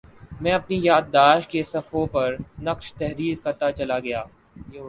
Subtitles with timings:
[0.41, 2.35] میں اپنی یادداشت کے صفحوں پر
[2.59, 4.23] نقش تحریر کرتاچلا گیا